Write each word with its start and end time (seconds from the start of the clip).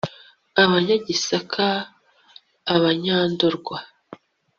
abanyagisaka, 0.63 1.65
abanyandorwa, 2.75 3.75
n 3.83 3.85